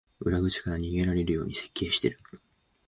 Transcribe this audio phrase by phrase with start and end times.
[0.21, 2.19] 裏口から逃げられるように設計してる